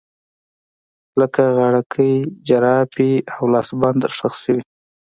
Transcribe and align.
لکه 1.19 1.43
غاړکۍ، 1.57 2.13
جرابې 2.47 3.13
او 3.35 3.43
لاسبند 3.53 4.01
ښخ 4.15 4.33
شوي 4.43 4.63